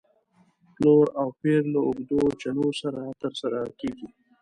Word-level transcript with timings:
پلور 0.75 1.05
او 1.19 1.27
پېر 1.41 1.61
له 1.73 1.79
اوږدو 1.87 2.21
چنو 2.41 2.67
سره 2.81 3.01
تر 3.21 3.33
سره 3.41 3.59
کېږي. 3.79 4.07